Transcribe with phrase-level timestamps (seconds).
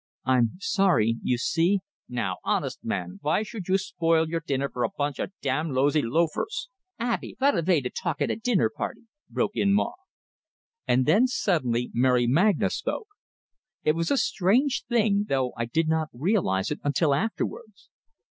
[0.25, 4.89] "I'm sorry; you see" "Now, honest, man, vy should you spoil your dinner fer a
[4.89, 9.01] bunch o' damn lousy loafers" "Abey, vot a vay to talk at a dinner party!"
[9.29, 9.93] broke in Maw.
[10.87, 13.09] And then suddenly Mary Magna spoke.
[13.83, 17.91] It was a strange thing, though I did not realize it until afterwards.